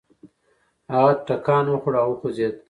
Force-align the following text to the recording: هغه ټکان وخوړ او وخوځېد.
هغه 0.93 1.11
ټکان 1.27 1.65
وخوړ 1.69 1.93
او 2.03 2.09
وخوځېد. 2.11 2.55